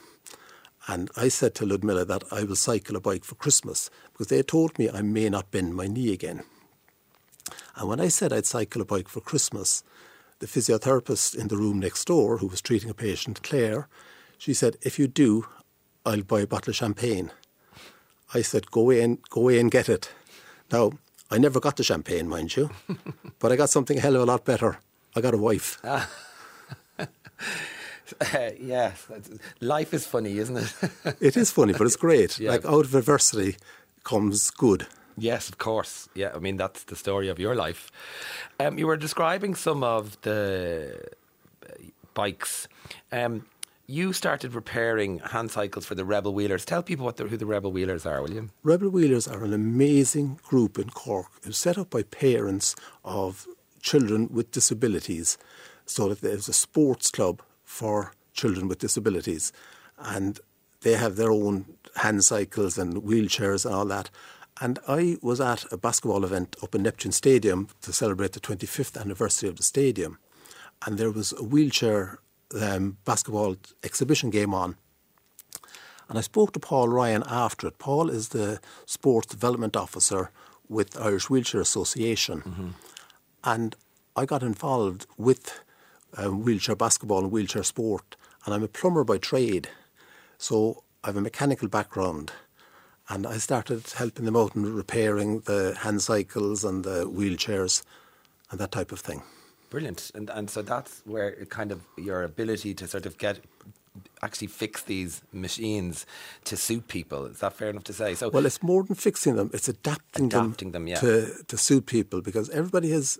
And 0.86 1.10
I 1.16 1.28
said 1.28 1.54
to 1.56 1.66
Ludmilla 1.66 2.04
that 2.04 2.24
I 2.30 2.44
will 2.44 2.56
cycle 2.56 2.96
a 2.96 3.00
bike 3.00 3.24
for 3.24 3.34
Christmas 3.34 3.90
because 4.12 4.28
they 4.28 4.38
had 4.38 4.48
told 4.48 4.78
me 4.78 4.88
I 4.88 5.02
may 5.02 5.28
not 5.28 5.50
bend 5.50 5.74
my 5.74 5.86
knee 5.86 6.12
again. 6.12 6.44
And 7.80 7.88
when 7.88 7.98
I 7.98 8.08
said 8.08 8.30
I'd 8.30 8.44
cycle 8.44 8.82
a 8.82 8.84
bike 8.84 9.08
for 9.08 9.22
Christmas, 9.22 9.82
the 10.38 10.46
physiotherapist 10.46 11.34
in 11.34 11.48
the 11.48 11.56
room 11.56 11.80
next 11.80 12.04
door, 12.04 12.36
who 12.36 12.46
was 12.46 12.60
treating 12.60 12.90
a 12.90 12.94
patient, 12.94 13.42
Claire, 13.42 13.88
she 14.36 14.52
said, 14.52 14.76
If 14.82 14.98
you 14.98 15.06
do, 15.06 15.46
I'll 16.04 16.22
buy 16.22 16.40
a 16.40 16.46
bottle 16.46 16.72
of 16.72 16.76
champagne. 16.76 17.30
I 18.34 18.42
said, 18.42 18.70
Go 18.70 18.90
and, 18.90 19.18
go 19.30 19.48
and 19.48 19.70
get 19.70 19.88
it. 19.88 20.12
Now, 20.70 20.92
I 21.30 21.38
never 21.38 21.58
got 21.58 21.76
the 21.78 21.82
champagne, 21.82 22.28
mind 22.28 22.54
you, 22.54 22.68
but 23.38 23.50
I 23.50 23.56
got 23.56 23.70
something 23.70 23.96
a 23.96 24.00
hell 24.02 24.16
of 24.16 24.22
a 24.22 24.26
lot 24.26 24.44
better. 24.44 24.78
I 25.16 25.22
got 25.22 25.34
a 25.34 25.38
wife. 25.38 25.78
Uh, 28.34 28.50
yeah, 28.58 28.92
life 29.60 29.94
is 29.94 30.04
funny, 30.04 30.36
isn't 30.38 30.56
it? 30.56 30.74
it 31.20 31.36
is 31.36 31.52
funny, 31.52 31.72
but 31.72 31.86
it's 31.86 31.94
great. 31.94 32.38
Yeah. 32.40 32.50
Like 32.50 32.64
out 32.64 32.84
of 32.84 32.94
adversity 32.96 33.56
comes 34.02 34.50
good. 34.50 34.88
Yes, 35.20 35.48
of 35.48 35.58
course. 35.58 36.08
Yeah, 36.14 36.32
I 36.34 36.38
mean 36.38 36.56
that's 36.56 36.84
the 36.84 36.96
story 36.96 37.28
of 37.28 37.38
your 37.38 37.54
life. 37.54 37.90
Um, 38.58 38.78
you 38.78 38.86
were 38.86 38.96
describing 38.96 39.54
some 39.54 39.84
of 39.84 40.20
the 40.22 40.98
uh, 41.68 41.72
bikes. 42.14 42.68
Um, 43.12 43.44
you 43.86 44.12
started 44.12 44.54
repairing 44.54 45.18
hand 45.18 45.50
cycles 45.50 45.84
for 45.84 45.94
the 45.94 46.04
Rebel 46.04 46.32
Wheelers. 46.32 46.64
Tell 46.64 46.82
people 46.82 47.04
what 47.04 47.16
the, 47.16 47.24
who 47.24 47.36
the 47.36 47.44
Rebel 47.44 47.72
Wheelers 47.72 48.06
are, 48.06 48.22
will 48.22 48.30
you? 48.30 48.48
Rebel 48.62 48.88
Wheelers 48.88 49.26
are 49.26 49.44
an 49.44 49.52
amazing 49.52 50.38
group 50.42 50.78
in 50.78 50.90
Cork. 50.90 51.26
It 51.42 51.48
was 51.48 51.58
set 51.58 51.76
up 51.76 51.90
by 51.90 52.04
parents 52.04 52.76
of 53.04 53.46
children 53.82 54.28
with 54.32 54.52
disabilities, 54.52 55.36
so 55.86 56.08
that 56.08 56.20
there's 56.20 56.48
a 56.48 56.52
sports 56.52 57.10
club 57.10 57.42
for 57.64 58.12
children 58.32 58.68
with 58.68 58.78
disabilities, 58.78 59.52
and 59.98 60.38
they 60.82 60.94
have 60.94 61.16
their 61.16 61.32
own 61.32 61.64
hand 61.96 62.22
cycles 62.24 62.78
and 62.78 63.02
wheelchairs 63.02 63.66
and 63.66 63.74
all 63.74 63.86
that. 63.86 64.08
And 64.60 64.78
I 64.86 65.16
was 65.22 65.40
at 65.40 65.64
a 65.72 65.78
basketball 65.78 66.24
event 66.24 66.54
up 66.62 66.74
in 66.74 66.82
Neptune 66.82 67.12
Stadium 67.12 67.68
to 67.80 67.92
celebrate 67.92 68.32
the 68.32 68.40
25th 68.40 69.00
anniversary 69.00 69.48
of 69.48 69.56
the 69.56 69.62
stadium, 69.62 70.18
and 70.84 70.98
there 70.98 71.10
was 71.10 71.32
a 71.32 71.42
wheelchair 71.42 72.18
um, 72.60 72.98
basketball 73.04 73.56
exhibition 73.82 74.30
game 74.30 74.52
on. 74.54 74.76
And 76.08 76.18
I 76.18 76.22
spoke 76.22 76.52
to 76.52 76.60
Paul 76.60 76.88
Ryan 76.88 77.22
after 77.26 77.68
it. 77.68 77.78
Paul 77.78 78.10
is 78.10 78.30
the 78.30 78.60
sports 78.84 79.28
development 79.28 79.76
officer 79.76 80.30
with 80.68 81.00
Irish 81.00 81.30
Wheelchair 81.30 81.60
Association. 81.60 82.40
Mm-hmm. 82.40 82.68
And 83.44 83.76
I 84.16 84.26
got 84.26 84.42
involved 84.42 85.06
with 85.16 85.60
um, 86.16 86.42
wheelchair 86.42 86.74
basketball 86.74 87.20
and 87.20 87.30
wheelchair 87.30 87.62
sport. 87.62 88.16
And 88.44 88.52
I'm 88.52 88.64
a 88.64 88.68
plumber 88.68 89.04
by 89.04 89.18
trade. 89.18 89.68
So 90.36 90.82
I 91.04 91.08
have 91.08 91.16
a 91.16 91.20
mechanical 91.20 91.68
background. 91.68 92.32
And 93.10 93.26
I 93.26 93.36
started 93.38 93.90
helping 93.90 94.24
them 94.24 94.36
out 94.36 94.54
and 94.54 94.66
repairing 94.66 95.40
the 95.40 95.76
hand 95.80 96.00
cycles 96.00 96.64
and 96.64 96.84
the 96.84 97.04
wheelchairs 97.04 97.82
and 98.50 98.58
that 98.60 98.72
type 98.72 98.92
of 98.92 99.00
thing. 99.00 99.22
Brilliant. 99.68 100.10
And 100.14 100.30
and 100.30 100.48
so 100.48 100.62
that's 100.62 101.02
where 101.04 101.28
it 101.28 101.50
kind 101.50 101.70
of 101.72 101.82
your 101.98 102.22
ability 102.22 102.72
to 102.74 102.88
sort 102.88 103.06
of 103.06 103.18
get 103.18 103.40
actually 104.22 104.46
fix 104.46 104.82
these 104.82 105.22
machines 105.32 106.06
to 106.44 106.56
suit 106.56 106.88
people. 106.88 107.26
Is 107.26 107.40
that 107.40 107.52
fair 107.52 107.70
enough 107.70 107.84
to 107.84 107.92
say? 107.92 108.14
So 108.14 108.28
Well, 108.28 108.46
it's 108.46 108.62
more 108.62 108.82
than 108.84 108.96
fixing 108.96 109.36
them, 109.36 109.50
it's 109.52 109.68
adapting, 109.68 110.26
adapting 110.26 110.72
them, 110.72 110.84
them 110.84 110.88
yeah. 110.88 111.00
to, 111.00 111.44
to 111.48 111.56
suit 111.56 111.86
people 111.86 112.20
because 112.20 112.50
everybody 112.50 112.90
has 112.90 113.18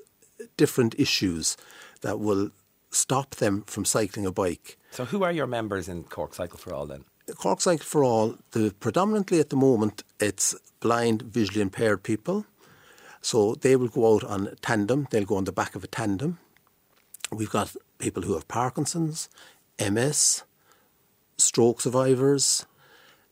different 0.57 0.95
issues 0.99 1.57
that 2.03 2.21
will 2.21 2.51
stop 2.91 3.37
them 3.37 3.63
from 3.67 3.85
cycling 3.85 4.27
a 4.27 4.33
bike. 4.33 4.77
So, 4.91 5.05
who 5.05 5.23
are 5.23 5.33
your 5.33 5.47
members 5.47 5.89
in 5.89 6.05
Cork 6.05 6.35
Cycle 6.35 6.59
for 6.59 6.75
All 6.75 6.87
then? 6.87 7.05
Cork 7.37 7.61
Cycle 7.61 7.85
for 7.85 8.05
All, 8.05 8.37
the, 8.53 8.75
predominantly 8.81 9.41
at 9.41 9.51
the 9.51 9.57
moment, 9.57 10.03
it's 10.19 10.55
blind, 10.81 11.23
visually 11.23 11.61
impaired 11.61 12.03
people. 12.03 12.47
So 13.23 13.55
they 13.55 13.77
will 13.77 13.89
go 13.89 14.15
out 14.15 14.25
on 14.25 14.57
tandem, 14.63 15.07
they'll 15.11 15.25
go 15.25 15.37
on 15.37 15.45
the 15.45 15.53
back 15.53 15.75
of 15.75 15.85
a 15.85 15.87
tandem. 15.87 16.39
We've 17.31 17.51
got 17.51 17.77
people 17.99 18.23
who 18.23 18.35
have 18.35 18.49
Parkinson's, 18.49 19.29
MS, 19.79 20.43
stroke 21.37 21.81
survivors, 21.81 22.67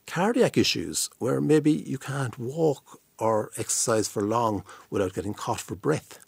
cardiac 0.06 0.56
issues, 0.56 1.10
where 1.18 1.40
maybe 1.40 1.72
you 1.72 1.98
can't 1.98 2.38
walk 2.38 3.00
or 3.18 3.50
exercise 3.56 4.08
for 4.08 4.22
long 4.22 4.62
without 4.90 5.14
getting 5.14 5.34
caught 5.34 5.60
for 5.60 5.74
breath. 5.74 6.18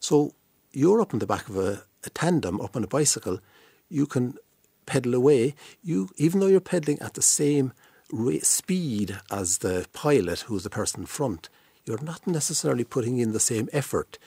So 0.00 0.34
you're 0.72 1.00
up 1.00 1.12
in 1.12 1.18
the 1.18 1.26
back 1.26 1.48
of 1.48 1.56
a, 1.56 1.84
a 2.04 2.10
tandem, 2.10 2.60
up 2.60 2.76
on 2.76 2.84
a 2.84 2.88
bicycle, 2.88 3.40
you 3.88 4.06
can 4.06 4.34
pedal 4.86 5.14
away. 5.14 5.54
You, 5.82 6.08
even 6.16 6.40
though 6.40 6.46
you're 6.46 6.60
pedaling 6.60 7.00
at 7.00 7.14
the 7.14 7.22
same 7.22 7.72
speed 8.42 9.18
as 9.30 9.58
the 9.58 9.86
pilot, 9.92 10.40
who's 10.40 10.62
the 10.64 10.70
person 10.70 11.00
in 11.00 11.06
front, 11.06 11.48
you're 11.84 12.02
not 12.02 12.26
necessarily 12.26 12.84
putting 12.84 13.18
in 13.18 13.32
the 13.32 13.40
same 13.40 13.68
effort. 13.72 14.18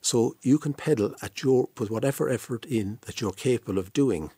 So 0.00 0.36
you 0.42 0.58
can 0.58 0.74
pedal 0.74 1.14
at 1.22 1.42
your 1.42 1.68
put 1.68 1.90
whatever 1.90 2.28
effort 2.28 2.66
in 2.66 2.98
that 3.02 3.20
you're 3.20 3.32
capable 3.32 3.78
of 3.78 3.92
doing. 3.92 4.30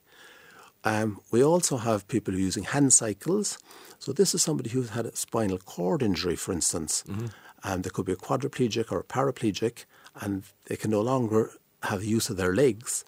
Um, 0.84 1.20
we 1.30 1.42
also 1.42 1.78
have 1.78 2.06
people 2.08 2.34
who 2.34 2.38
are 2.38 2.42
using 2.42 2.64
hand 2.64 2.92
cycles. 2.92 3.58
So 3.98 4.12
this 4.12 4.34
is 4.34 4.42
somebody 4.42 4.70
who's 4.70 4.90
had 4.90 5.06
a 5.06 5.16
spinal 5.16 5.58
cord 5.58 6.02
injury, 6.02 6.36
for 6.36 6.52
instance. 6.52 7.02
Mm-hmm. 7.08 7.26
Um, 7.64 7.82
they 7.82 7.88
could 7.88 8.04
be 8.04 8.12
a 8.12 8.16
quadriplegic 8.16 8.92
or 8.92 9.00
a 9.00 9.04
paraplegic, 9.04 9.86
and 10.20 10.42
they 10.66 10.76
can 10.76 10.90
no 10.90 11.00
longer 11.00 11.52
have 11.84 12.04
use 12.04 12.28
of 12.28 12.36
their 12.36 12.54
legs, 12.54 13.04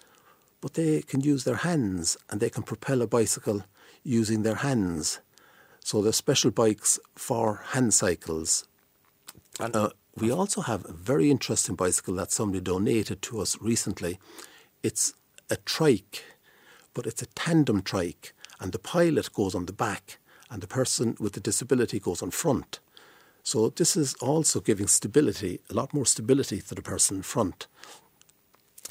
but 0.60 0.74
they 0.74 1.02
can 1.02 1.20
use 1.20 1.44
their 1.44 1.56
hands 1.56 2.16
and 2.30 2.40
they 2.40 2.50
can 2.50 2.62
propel 2.62 3.02
a 3.02 3.06
bicycle 3.06 3.64
using 4.02 4.42
their 4.42 4.56
hands. 4.56 5.20
So 5.80 6.02
there's 6.02 6.16
special 6.16 6.50
bikes 6.50 6.98
for 7.14 7.62
hand 7.72 7.94
cycles. 7.94 8.66
And 9.60 9.74
uh, 9.74 9.90
we 10.16 10.30
also 10.30 10.62
have 10.62 10.84
a 10.84 10.92
very 10.92 11.30
interesting 11.30 11.76
bicycle 11.76 12.14
that 12.14 12.32
somebody 12.32 12.60
donated 12.60 13.22
to 13.22 13.40
us 13.40 13.56
recently. 13.60 14.18
It's 14.82 15.14
a 15.50 15.56
trike, 15.56 16.24
but 16.94 17.06
it's 17.06 17.22
a 17.22 17.26
tandem 17.26 17.82
trike, 17.82 18.32
and 18.60 18.72
the 18.72 18.78
pilot 18.78 19.32
goes 19.32 19.54
on 19.54 19.66
the 19.66 19.72
back, 19.72 20.18
and 20.50 20.62
the 20.62 20.66
person 20.66 21.16
with 21.20 21.34
the 21.34 21.40
disability 21.40 22.00
goes 22.00 22.22
on 22.22 22.30
front. 22.30 22.80
So 23.42 23.68
this 23.68 23.96
is 23.96 24.14
also 24.14 24.60
giving 24.60 24.88
stability, 24.88 25.60
a 25.70 25.74
lot 25.74 25.94
more 25.94 26.06
stability 26.06 26.60
to 26.62 26.74
the 26.74 26.82
person 26.82 27.18
in 27.18 27.22
front. 27.22 27.68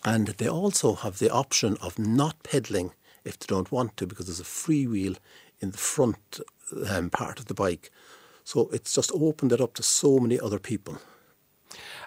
And 0.05 0.27
they 0.27 0.47
also 0.47 0.93
have 0.93 1.17
the 1.17 1.31
option 1.31 1.77
of 1.81 1.97
not 1.97 2.43
pedalling 2.43 2.91
if 3.23 3.39
they 3.39 3.47
don't 3.47 3.71
want 3.71 3.97
to, 3.97 4.05
because 4.05 4.27
there's 4.27 4.39
a 4.39 4.43
free 4.43 4.85
wheel 4.85 5.15
in 5.59 5.71
the 5.71 5.79
front 5.79 6.39
um, 6.89 7.09
part 7.09 7.39
of 7.39 7.45
the 7.45 7.55
bike. 7.55 7.91
So 8.43 8.69
it's 8.71 8.93
just 8.93 9.11
opened 9.13 9.51
it 9.51 9.59
up 9.59 9.73
to 9.73 9.83
so 9.83 10.19
many 10.19 10.39
other 10.39 10.59
people. 10.59 10.99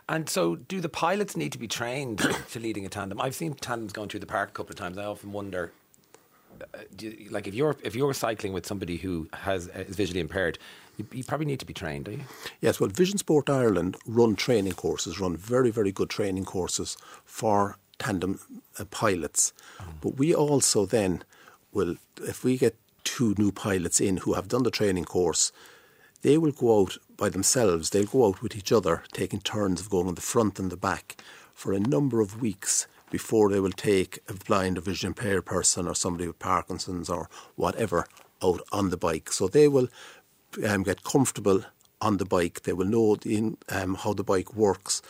And 0.09 0.31
so, 0.31 0.57
do 0.57 0.81
the 0.81 0.89
pilots 0.89 1.37
need 1.37 1.53
to 1.53 1.59
be 1.59 1.69
trained 1.69 2.19
to 2.53 2.61
leading 2.61 2.87
a 2.87 2.89
tandem? 2.89 3.21
I've 3.21 3.35
seen 3.35 3.55
tandems 3.55 3.93
going 3.93 4.09
through 4.09 4.21
the 4.21 4.27
park 4.27 4.51
a 4.51 4.53
couple 4.53 4.71
of 4.71 4.77
times. 4.77 4.97
I 4.97 5.05
often 5.05 5.33
wonder, 5.33 5.73
uh, 6.63 6.79
you, 6.99 7.29
like 7.31 7.47
if 7.47 7.55
you're 7.55 7.77
if 7.83 7.95
you're 7.95 8.15
cycling 8.15 8.55
with 8.55 8.65
somebody 8.65 8.97
who 8.97 9.29
has 9.35 9.69
uh, 9.69 9.81
is 9.81 9.97
visually 9.97 10.21
impaired, 10.21 10.59
you, 10.97 11.07
you, 11.13 11.25
probably 11.25 11.47
need 11.47 11.61
to 11.61 11.67
be 11.67 11.75
trained, 11.75 12.07
do 12.07 12.13
you? 12.13 12.21
Yes. 12.63 12.81
Well, 12.81 12.89
Vision 12.89 13.19
Sport 13.19 13.51
Ireland 13.51 13.97
run 14.07 14.35
training 14.35 14.75
courses, 14.75 15.21
run 15.21 15.37
very 15.37 15.71
very 15.71 15.93
good 15.93 16.09
training 16.09 16.47
courses 16.47 16.97
for 17.27 17.77
tandem 17.99 18.41
uh, 18.79 18.85
pilots. 18.87 19.53
Mm. 19.79 19.85
But 20.01 20.19
we 20.19 20.35
also 20.35 20.87
then 20.87 21.23
will, 21.73 21.97
if 22.23 22.45
we 22.45 22.57
get 22.57 22.77
two 23.05 23.35
new 23.39 23.53
pilots 23.53 24.01
in 24.01 24.19
who 24.19 24.35
have 24.35 24.49
done 24.49 24.63
the 24.63 24.71
training 24.71 25.05
course, 25.05 25.53
they 26.23 26.37
will 26.37 26.53
go 26.53 26.81
out 26.81 26.97
by 27.17 27.29
themselves. 27.29 27.91
They'll 27.91 28.05
go 28.05 28.27
out 28.27 28.43
with 28.43 28.57
each 28.57 28.73
other, 28.73 29.05
taking 29.13 29.41
turns 29.41 29.81
of 29.81 29.91
going 29.91 30.09
on 30.09 30.15
the 30.15 30.21
front 30.21 30.59
and 30.59 30.71
the 30.71 30.77
back 30.77 31.23
for 31.55 31.73
a 31.73 31.81
number 31.81 32.21
of 32.21 32.41
weeks 32.41 32.87
before 33.11 33.51
they 33.51 33.61
will 33.61 33.73
take 33.73 34.19
a 34.29 34.35
blind 34.35 34.79
or 34.79 34.81
vision 34.83 35.09
impaired 35.09 35.47
person 35.47 35.89
or 35.89 35.95
somebody 35.95 36.27
with 36.27 36.39
Parkinson's 36.39 37.09
or 37.09 37.29
whatever 37.57 38.07
out 38.43 38.61
on 38.73 38.91
the 38.91 38.97
bike. 38.97 39.33
So 39.33 39.49
they 39.49 39.69
will 39.69 39.89
um, 40.67 40.83
get 40.83 41.05
comfortable 41.05 41.65
on 42.01 42.19
the 42.19 42.25
bike. 42.25 42.63
They 42.63 42.73
will 42.73 42.87
know 42.87 43.17
the, 43.17 43.57
um, 43.69 43.95
how 43.95 44.13
the 44.13 44.25
bike 44.25 44.55
works. 44.55 45.03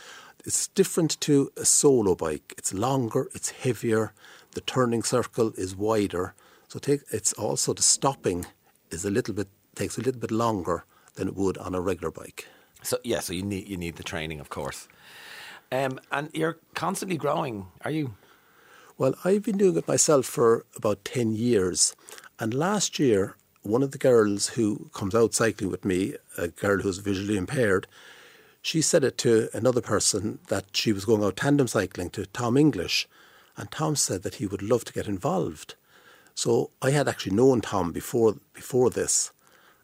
It's 0.45 0.67
different 0.67 1.19
to 1.21 1.51
a 1.57 1.65
solo 1.65 2.15
bike. 2.15 2.53
It's 2.57 2.73
longer, 2.73 3.29
it's 3.35 3.51
heavier, 3.51 4.13
the 4.51 4.61
turning 4.61 5.03
circle 5.03 5.53
is 5.57 5.75
wider. 5.75 6.33
So 6.67 6.79
take, 6.79 7.01
it's 7.11 7.33
also 7.33 7.73
the 7.73 7.81
stopping 7.81 8.45
is 8.91 9.05
a 9.05 9.11
little 9.11 9.33
bit 9.33 9.47
takes 9.75 9.97
a 9.97 10.01
little 10.01 10.19
bit 10.19 10.31
longer 10.31 10.83
than 11.15 11.27
it 11.27 11.35
would 11.35 11.57
on 11.57 11.73
a 11.73 11.79
regular 11.79 12.11
bike. 12.11 12.47
So 12.83 12.97
yeah, 13.03 13.19
so 13.19 13.33
you 13.33 13.43
need 13.43 13.67
you 13.67 13.77
need 13.77 13.95
the 13.95 14.03
training, 14.03 14.39
of 14.39 14.49
course. 14.49 14.87
Um, 15.71 15.99
and 16.11 16.29
you're 16.33 16.57
constantly 16.73 17.17
growing, 17.17 17.67
are 17.81 17.91
you? 17.91 18.15
Well, 18.97 19.13
I've 19.23 19.43
been 19.43 19.57
doing 19.57 19.77
it 19.77 19.87
myself 19.87 20.25
for 20.25 20.65
about 20.75 21.05
ten 21.05 21.35
years, 21.35 21.95
and 22.39 22.53
last 22.53 22.99
year 22.99 23.35
one 23.61 23.83
of 23.83 23.91
the 23.91 23.97
girls 23.97 24.49
who 24.49 24.89
comes 24.93 25.13
out 25.13 25.33
cycling 25.33 25.69
with 25.69 25.85
me, 25.85 26.15
a 26.37 26.47
girl 26.47 26.79
who's 26.79 26.97
visually 26.99 27.37
impaired, 27.37 27.87
she 28.69 28.83
said 28.83 29.03
it 29.03 29.17
to 29.17 29.49
another 29.51 29.81
person 29.81 30.37
that 30.49 30.65
she 30.77 30.93
was 30.93 31.03
going 31.03 31.23
out 31.23 31.37
tandem 31.37 31.67
cycling 31.67 32.07
to 32.11 32.27
Tom 32.27 32.55
English, 32.55 33.07
and 33.57 33.71
Tom 33.71 33.95
said 33.95 34.21
that 34.21 34.35
he 34.35 34.45
would 34.45 34.61
love 34.61 34.85
to 34.85 34.93
get 34.93 35.07
involved. 35.07 35.73
So 36.35 36.69
I 36.79 36.91
had 36.91 37.07
actually 37.07 37.35
known 37.35 37.61
Tom 37.61 37.91
before 37.91 38.35
before 38.53 38.91
this, 38.91 39.31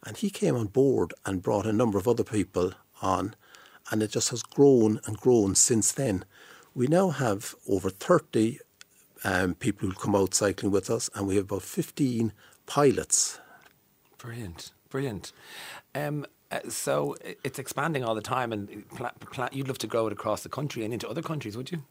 and 0.06 0.16
he 0.16 0.30
came 0.30 0.56
on 0.56 0.68
board 0.68 1.16
and 1.26 1.42
brought 1.42 1.66
a 1.66 1.74
number 1.74 1.98
of 1.98 2.08
other 2.08 2.24
people 2.24 2.74
on, 3.02 3.34
and 3.90 4.04
it 4.04 4.12
just 4.12 4.30
has 4.30 4.44
grown 4.44 5.00
and 5.08 5.18
grown 5.18 5.56
since 5.56 5.92
then. 5.92 6.24
We 6.76 6.86
now 6.86 7.10
have 7.10 7.56
over 7.68 7.90
30 7.90 8.60
um, 9.24 9.56
people 9.56 9.90
who 9.90 9.96
come 9.96 10.16
out 10.16 10.36
cycling 10.36 10.72
with 10.72 10.92
us, 10.92 11.10
and 11.16 11.26
we 11.26 11.38
have 11.38 11.46
about 11.46 11.64
15 11.64 12.34
pilots. 12.68 13.40
Brilliant, 14.20 14.74
brilliant. 14.92 15.34
Um, 15.96 16.28
uh, 16.52 16.60
so 16.70 17.16
it's 17.44 17.60
expanding 17.60 18.04
all 18.04 18.16
the 18.16 18.22
time, 18.22 18.54
and 18.54 18.88
pl- 18.90 19.10
pl- 19.20 19.50
you'd 19.52 19.68
love 19.68 19.78
to 19.80 19.88
grow 19.88 20.08
it 20.08 20.14
across 20.14 20.44
the 20.44 20.50
country 20.50 20.84
and 20.84 20.94
into 20.94 21.08
other 21.10 21.22
countries, 21.22 21.58
would 21.58 21.72
you? 21.72 21.84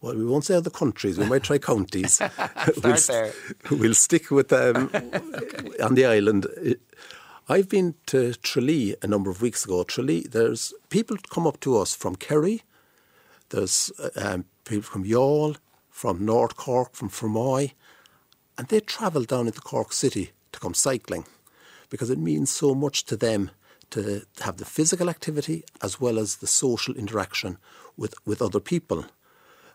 Well, 0.00 0.16
we 0.16 0.24
won't 0.24 0.44
say 0.44 0.54
other 0.54 0.70
countries. 0.70 1.18
We 1.18 1.26
might 1.26 1.42
try 1.42 1.58
counties. 1.58 2.20
we'll, 2.82 2.96
there. 2.96 3.32
we'll 3.70 3.94
stick 3.94 4.30
with 4.30 4.52
um, 4.52 4.90
okay. 4.94 5.82
on 5.82 5.94
the 5.94 6.06
island. 6.06 6.46
I've 7.48 7.68
been 7.68 7.94
to 8.06 8.34
Tralee 8.34 8.94
a 9.02 9.06
number 9.06 9.30
of 9.30 9.42
weeks 9.42 9.64
ago. 9.64 9.82
Tralee, 9.82 10.26
there's 10.28 10.72
people 10.88 11.16
come 11.30 11.46
up 11.46 11.60
to 11.60 11.78
us 11.78 11.94
from 11.94 12.14
Kerry. 12.14 12.62
There's 13.48 13.90
um, 14.16 14.44
people 14.64 14.82
from 14.82 15.04
Youghal, 15.04 15.56
from 15.90 16.24
North 16.24 16.56
Cork, 16.56 16.94
from 16.94 17.08
Fermoy, 17.08 17.72
and 18.56 18.68
they 18.68 18.80
travel 18.80 19.24
down 19.24 19.46
into 19.46 19.60
Cork 19.60 19.92
City 19.92 20.30
to 20.52 20.60
come 20.60 20.74
cycling 20.74 21.24
because 21.88 22.10
it 22.10 22.18
means 22.18 22.50
so 22.50 22.74
much 22.74 23.04
to 23.04 23.16
them 23.16 23.50
to 23.90 24.22
have 24.40 24.58
the 24.58 24.64
physical 24.64 25.08
activity 25.08 25.64
as 25.82 26.00
well 26.00 26.18
as 26.18 26.36
the 26.36 26.46
social 26.46 26.94
interaction 26.94 27.58
with, 27.96 28.14
with 28.26 28.42
other 28.42 28.60
people. 28.60 29.06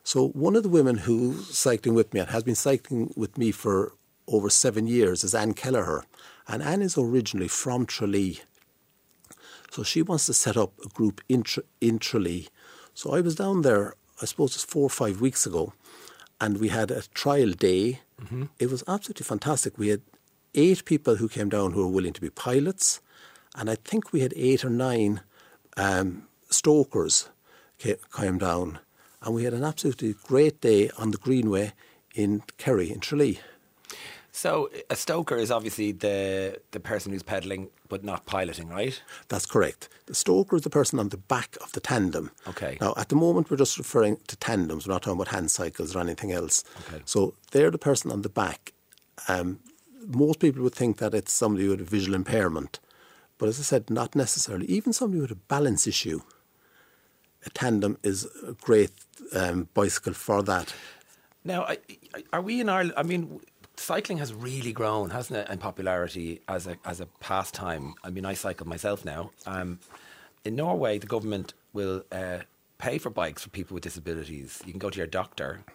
So 0.03 0.29
one 0.29 0.55
of 0.55 0.63
the 0.63 0.69
women 0.69 0.97
who's 0.99 1.57
cycling 1.57 1.95
with 1.95 2.13
me 2.13 2.19
and 2.19 2.29
has 2.29 2.43
been 2.43 2.55
cycling 2.55 3.13
with 3.15 3.37
me 3.37 3.51
for 3.51 3.93
over 4.27 4.49
seven 4.49 4.87
years 4.87 5.23
is 5.23 5.33
Anne 5.33 5.53
Kelleher. 5.53 6.05
And 6.47 6.61
Anne 6.61 6.81
is 6.81 6.97
originally 6.97 7.47
from 7.47 7.85
Tralee. 7.85 8.41
So 9.71 9.81
she 9.81 10.01
wants 10.01 10.25
to 10.27 10.33
set 10.33 10.57
up 10.57 10.73
a 10.85 10.89
group 10.89 11.21
in, 11.29 11.43
in 11.81 11.99
Tralee. 11.99 12.49
So 12.93 13.13
I 13.13 13.21
was 13.21 13.35
down 13.35 13.61
there, 13.61 13.95
I 14.21 14.25
suppose 14.25 14.55
it's 14.55 14.63
four 14.63 14.83
or 14.83 14.89
five 14.89 15.19
weeks 15.19 15.45
ago, 15.45 15.73
and 16.39 16.59
we 16.59 16.67
had 16.67 16.91
a 16.91 17.03
trial 17.13 17.51
day. 17.51 18.01
Mm-hmm. 18.21 18.43
It 18.59 18.69
was 18.69 18.83
absolutely 18.87 19.23
fantastic. 19.23 19.77
We 19.77 19.87
had 19.87 20.01
eight 20.53 20.85
people 20.85 21.15
who 21.15 21.27
came 21.27 21.49
down 21.49 21.71
who 21.71 21.81
were 21.81 21.91
willing 21.93 22.13
to 22.13 22.21
be 22.21 22.29
pilots, 22.29 23.01
and 23.55 23.69
I 23.69 23.75
think 23.75 24.11
we 24.11 24.21
had 24.21 24.33
eight 24.35 24.63
or 24.65 24.69
nine 24.69 25.21
um, 25.77 26.27
stokers 26.49 27.29
came 28.15 28.37
down. 28.37 28.79
And 29.21 29.33
we 29.33 29.45
had 29.45 29.53
an 29.53 29.63
absolutely 29.63 30.15
great 30.27 30.61
day 30.61 30.89
on 30.97 31.11
the 31.11 31.17
Greenway 31.17 31.71
in 32.13 32.43
Kerry, 32.57 32.91
in 32.91 32.99
Tralee. 32.99 33.39
So 34.35 34.69
a 34.89 34.95
stoker 34.95 35.35
is 35.35 35.51
obviously 35.51 35.91
the 35.91 36.59
the 36.71 36.79
person 36.79 37.11
who's 37.13 37.21
pedaling 37.21 37.69
but 37.87 38.03
not 38.03 38.25
piloting, 38.25 38.67
right? 38.67 38.99
That's 39.27 39.45
correct. 39.45 39.89
The 40.07 40.15
stoker 40.15 40.55
is 40.55 40.63
the 40.63 40.71
person 40.71 40.99
on 40.99 41.09
the 41.09 41.17
back 41.17 41.55
of 41.61 41.71
the 41.73 41.79
tandem. 41.79 42.31
Okay. 42.47 42.77
Now 42.81 42.95
at 42.97 43.09
the 43.09 43.15
moment 43.15 43.51
we're 43.51 43.57
just 43.57 43.77
referring 43.77 44.17
to 44.27 44.35
tandems. 44.37 44.87
We're 44.87 44.93
not 44.93 45.03
talking 45.03 45.21
about 45.21 45.33
hand 45.33 45.51
cycles 45.51 45.95
or 45.95 45.99
anything 45.99 46.31
else. 46.31 46.63
Okay. 46.87 47.03
So 47.05 47.35
they're 47.51 47.71
the 47.71 47.77
person 47.77 48.11
on 48.11 48.23
the 48.23 48.29
back. 48.29 48.73
Um, 49.27 49.59
most 50.07 50.39
people 50.39 50.63
would 50.63 50.75
think 50.75 50.97
that 50.97 51.13
it's 51.13 51.31
somebody 51.31 51.67
with 51.67 51.81
a 51.81 51.85
visual 51.85 52.15
impairment, 52.15 52.79
but 53.43 53.49
as 53.49 53.59
I 53.59 53.63
said, 53.63 53.89
not 53.89 54.15
necessarily. 54.15 54.65
Even 54.67 54.93
somebody 54.93 55.19
with 55.19 55.31
a 55.31 55.35
balance 55.35 55.85
issue, 55.85 56.21
a 57.45 57.49
tandem 57.49 57.97
is 58.01 58.25
a 58.47 58.53
great 58.53 58.91
um, 59.35 59.67
bicycle 59.73 60.13
for 60.13 60.41
that. 60.43 60.73
Now, 61.43 61.67
are 62.31 62.39
we 62.39 62.61
in 62.61 62.69
Ireland? 62.69 62.93
I 62.95 63.03
mean, 63.03 63.41
cycling 63.75 64.19
has 64.19 64.33
really 64.33 64.71
grown, 64.71 65.09
hasn't 65.09 65.37
it, 65.39 65.51
in 65.51 65.57
popularity 65.57 66.39
as 66.47 66.67
a 66.67 66.77
as 66.85 67.01
a 67.01 67.05
pastime. 67.19 67.95
I 68.01 68.11
mean, 68.11 68.23
I 68.23 68.33
cycle 68.33 68.65
myself 68.65 69.03
now. 69.03 69.31
Um, 69.45 69.79
in 70.45 70.55
Norway, 70.55 70.97
the 70.97 71.07
government 71.07 71.53
will 71.73 72.05
uh, 72.13 72.37
pay 72.77 72.97
for 72.97 73.09
bikes 73.09 73.43
for 73.43 73.49
people 73.49 73.73
with 73.73 73.83
disabilities. 73.83 74.61
You 74.65 74.71
can 74.71 74.79
go 74.79 74.89
to 74.89 74.97
your 74.97 75.07
doctor, 75.21 75.65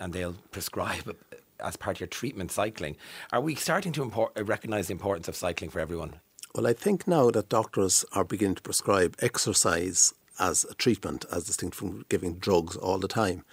and 0.00 0.14
they'll 0.14 0.36
prescribe 0.50 1.14
as 1.60 1.76
part 1.76 1.98
of 1.98 2.00
your 2.00 2.06
treatment 2.06 2.52
cycling. 2.52 2.96
Are 3.34 3.42
we 3.42 3.54
starting 3.54 3.92
to 3.92 4.30
recognise 4.38 4.86
the 4.86 4.92
importance 4.92 5.28
of 5.28 5.36
cycling 5.36 5.68
for 5.68 5.80
everyone? 5.80 6.20
Well, 6.58 6.66
I 6.66 6.72
think 6.72 7.06
now 7.06 7.30
that 7.30 7.50
doctors 7.50 8.04
are 8.14 8.24
beginning 8.24 8.56
to 8.56 8.62
prescribe 8.62 9.14
exercise 9.20 10.12
as 10.40 10.64
a 10.64 10.74
treatment, 10.74 11.24
as 11.30 11.44
distinct 11.44 11.76
from 11.76 12.04
giving 12.08 12.34
drugs 12.34 12.74
all 12.74 12.98
the 12.98 13.06
time. 13.06 13.44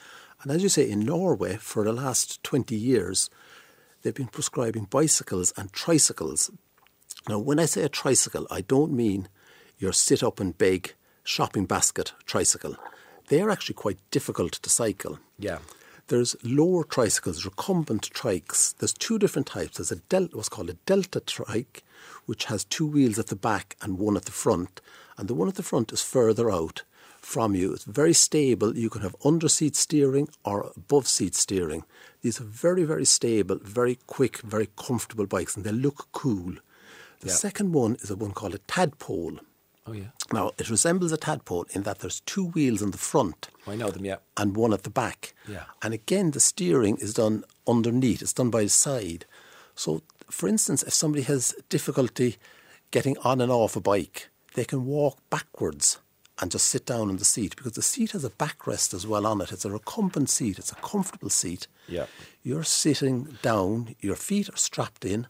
And 0.42 0.52
as 0.52 0.64
you 0.64 0.70
say, 0.70 0.90
in 0.90 1.02
Norway, 1.02 1.58
for 1.58 1.84
the 1.84 1.94
last 1.94 2.42
20 2.42 2.76
years, 2.76 3.30
they've 4.02 4.16
been 4.16 4.26
prescribing 4.26 4.86
bicycles 4.86 5.54
and 5.56 5.72
tricycles. 5.72 6.50
Now, 7.30 7.38
when 7.38 7.60
I 7.60 7.66
say 7.66 7.84
a 7.84 7.90
tricycle, 7.90 8.48
I 8.50 8.62
don't 8.62 8.92
mean 8.92 9.28
your 9.78 9.94
sit 9.94 10.24
up 10.24 10.40
and 10.40 10.58
beg 10.58 10.96
shopping 11.24 11.68
basket 11.68 12.14
tricycle. 12.26 12.76
They 13.28 13.40
are 13.40 13.52
actually 13.52 13.76
quite 13.76 14.00
difficult 14.10 14.54
to 14.54 14.70
cycle. 14.72 15.20
Yeah. 15.38 15.60
There's 16.08 16.36
lower 16.44 16.84
tricycles, 16.84 17.46
recumbent 17.46 18.10
trikes. 18.12 18.76
There's 18.78 18.94
two 18.94 19.18
different 19.18 19.48
types. 19.48 19.78
There's 19.78 19.92
a 19.92 19.96
del- 19.96 20.30
what's 20.34 20.50
called 20.50 20.70
a 20.70 20.74
delta 20.86 21.20
trike, 21.20 21.84
which 22.28 22.46
has 22.46 22.64
two 22.64 22.86
wheels 22.86 23.18
at 23.18 23.28
the 23.28 23.36
back 23.36 23.76
and 23.82 23.98
one 23.98 24.16
at 24.16 24.26
the 24.26 24.32
front, 24.32 24.82
and 25.18 25.28
the 25.28 25.34
one 25.34 25.48
at 25.48 25.56
the 25.56 25.64
front 25.64 25.92
is 25.92 26.02
further 26.04 26.52
out 26.52 26.84
from 27.20 27.56
you. 27.56 27.74
It's 27.74 27.86
very 27.86 28.14
stable. 28.14 28.78
You 28.78 28.90
can 28.92 29.02
have 29.02 29.16
under 29.26 29.50
seat 29.50 29.76
steering 29.76 30.28
or 30.44 30.72
above 30.78 31.08
seat 31.08 31.34
steering. 31.34 31.84
These 32.22 32.40
are 32.40 32.44
very, 32.44 32.84
very 32.84 33.06
stable, 33.06 33.58
very 33.64 33.98
quick, 34.06 34.38
very 34.42 34.70
comfortable 34.78 35.26
bikes, 35.26 35.56
and 35.56 35.66
they 35.66 35.72
look 35.72 36.08
cool. 36.12 36.54
The 37.22 37.30
Yeah. 37.30 37.34
second 37.36 37.74
one 37.74 37.96
is 38.02 38.12
a 38.12 38.16
one 38.16 38.34
called 38.34 38.54
a 38.54 38.60
tadpole. 38.60 39.40
Oh, 39.88 39.94
yeah. 39.94 40.06
Now, 40.34 40.52
it 40.58 40.70
resembles 40.70 41.12
a 41.12 41.18
tadpole 41.18 41.68
in 41.74 41.84
that 41.84 42.00
there's 42.00 42.22
two 42.22 42.48
wheels 42.48 42.82
in 42.82 42.90
the 42.92 42.98
front 42.98 43.50
Oh, 43.68 43.72
I 43.72 43.76
know 43.76 43.90
them, 43.92 44.04
yeah. 44.06 44.18
and 44.36 44.56
one 44.58 44.74
at 44.74 44.84
the 44.84 44.90
back. 44.90 45.34
Yeah. 45.48 45.66
And 45.84 45.94
again, 45.94 46.32
the 46.32 46.40
steering 46.40 46.98
is 46.98 47.14
done 47.14 47.44
underneath, 47.68 48.22
it's 48.22 48.34
done 48.34 48.50
by 48.50 48.64
the 48.64 48.70
side. 48.70 49.26
So, 49.76 50.02
for 50.30 50.48
instance, 50.50 50.82
if 50.82 50.94
somebody 50.94 51.24
has 51.24 51.54
difficulty 51.70 52.38
getting 52.90 53.16
on 53.20 53.42
and 53.42 53.52
off 53.52 53.76
a 53.76 53.80
bike, 53.82 54.30
they 54.56 54.66
can 54.66 54.86
walk 54.86 55.20
backwards 55.30 56.00
and 56.42 56.52
just 56.52 56.68
sit 56.68 56.86
down 56.86 57.10
in 57.10 57.18
the 57.18 57.26
seat 57.26 57.56
because 57.56 57.74
the 57.74 57.82
seat 57.82 58.12
has 58.12 58.26
a 58.26 58.30
backrest 58.30 58.94
as 58.94 59.06
well 59.06 59.26
on 59.28 59.40
it. 59.42 59.52
It's 59.52 59.66
a 59.66 59.72
recumbent 59.72 60.30
seat, 60.30 60.58
it's 60.58 60.72
a 60.72 60.76
comfortable 60.76 61.30
seat. 61.30 61.68
Yeah. 61.88 62.08
You're 62.42 62.64
sitting 62.64 63.38
down, 63.44 63.96
your 64.00 64.16
feet 64.16 64.50
are 64.50 64.58
strapped 64.58 65.06
in, 65.06 65.28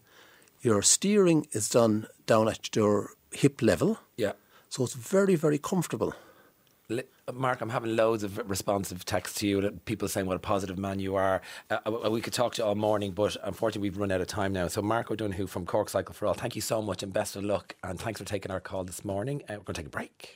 your 0.62 0.81
steering 0.81 1.47
is 1.51 1.69
done 1.69 2.07
down 2.25 2.47
at 2.47 2.74
your 2.75 3.12
hip 3.31 3.62
level. 3.62 4.00
Yeah. 4.17 4.31
So 4.75 4.84
it's 4.84 4.94
very, 4.94 5.36
very 5.36 5.58
comfortable. 5.58 6.13
Mark, 7.34 7.62
I'm 7.62 7.70
having 7.70 7.96
loads 7.96 8.24
of 8.24 8.38
responsive 8.50 9.05
texts 9.05 9.39
to 9.39 9.48
you. 9.48 9.72
People 9.86 10.10
saying 10.10 10.27
what 10.27 10.36
a 10.36 10.39
positive 10.39 10.77
man 10.77 11.00
you 11.00 11.15
are. 11.15 11.41
Uh, 11.70 11.77
uh, 11.86 12.12
we 12.12 12.20
could 12.20 12.34
talk 12.34 12.55
to 12.55 12.62
you 12.62 12.67
all 12.67 12.75
morning, 12.75 13.13
but 13.13 13.38
unfortunately 13.46 13.89
we've 13.89 13.98
run 13.98 14.12
out 14.12 14.20
of 14.20 14.27
time 14.27 14.51
now. 14.51 14.67
So, 14.67 14.82
Mark 14.82 15.10
O'Donoghue 15.10 15.48
from 15.48 15.65
Cork 15.65 15.88
Cycle 15.88 16.13
for 16.13 16.27
All, 16.27 16.34
thank 16.34 16.58
you 16.58 16.62
so 16.62 16.82
much 16.82 17.03
and 17.03 17.13
best 17.13 17.38
of 17.38 17.46
luck. 17.46 17.77
And 17.86 17.98
thanks 17.98 18.20
for 18.20 18.25
taking 18.25 18.51
our 18.51 18.60
call 18.60 18.84
this 18.84 19.05
morning. 19.05 19.44
Uh, 19.44 19.53
we're 19.53 19.60
going 19.60 19.75
to 19.75 19.82
take 19.82 19.86
a 19.86 19.89
break. 19.89 20.36